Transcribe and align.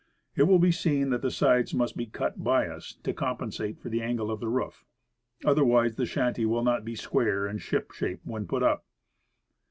It 0.35 0.47
will 0.47 0.57
be 0.57 0.71
seen 0.71 1.11
that 1.11 1.21
the 1.21 1.29
sides 1.29 1.75
must 1.75 1.95
be 1.95 2.07
"cut 2.07 2.43
bias," 2.43 2.93
to 3.03 3.13
compen 3.13 3.53
sate 3.53 3.77
for 3.79 3.89
the 3.89 4.01
angle 4.01 4.31
of 4.31 4.39
the 4.39 4.47
roof, 4.49 4.83
otherwise 5.45 5.95
the 5.95 6.07
shanty 6.07 6.43
will 6.43 6.63
not 6.63 6.83
be 6.83 6.95
square 6.95 7.45
and 7.45 7.61
ship 7.61 7.91
shape 7.91 8.21
when 8.23 8.47
put 8.47 8.63
up. 8.63 8.83